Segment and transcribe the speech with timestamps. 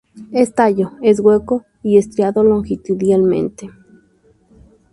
[0.31, 3.69] Es tallo es hueco y estriado longitudinalmente.